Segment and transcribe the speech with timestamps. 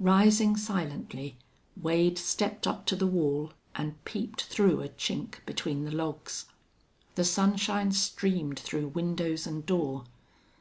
[0.00, 1.36] Rising silently,
[1.80, 6.46] Wade stepped up to the wall and peeped through a chink between the logs.
[7.14, 10.06] The sunshine streamed through windows and door.